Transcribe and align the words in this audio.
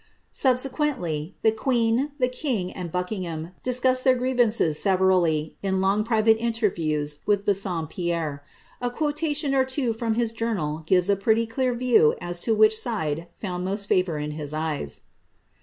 Subsequently, 0.31 1.35
the 1.43 1.51
queen, 1.51 2.11
the 2.17 2.27
king, 2.27 2.71
and 2.73 2.91
Buckingham 2.91 3.51
discussed 3.61 4.03
their 4.03 4.15
grievances 4.15 4.79
severally, 4.81 5.57
in 5.61 5.79
long 5.79 6.03
private 6.03 6.37
interviews 6.39 7.17
with 7.27 7.45
Bassompierre. 7.45 8.43
A 8.81 8.89
quotation 8.89 9.53
or 9.53 9.63
two 9.63 9.93
from 9.93 10.15
his 10.15 10.31
journal 10.31 10.79
gives 10.87 11.07
a 11.07 11.15
pretty 11.15 11.45
clear 11.45 11.75
view 11.75 12.15
as 12.19 12.39
to 12.39 12.55
which 12.55 12.75
side 12.79 13.27
found 13.37 13.63
most 13.63 13.85
favour 13.85 14.17
in 14.17 14.31
his 14.31 14.55
eyes. 14.55 15.01